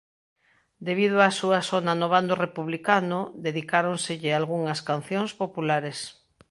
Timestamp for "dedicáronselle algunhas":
3.45-4.79